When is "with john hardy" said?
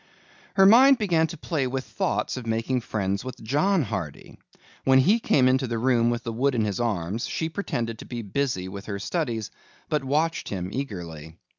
3.23-4.39